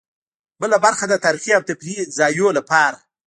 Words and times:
بله 0.61 0.77
برخه 0.85 1.05
د 1.09 1.13
تاریخي 1.25 1.51
او 1.57 1.61
تفریحي 1.69 2.03
ځایونو 2.17 2.51
لپاره. 2.57 2.97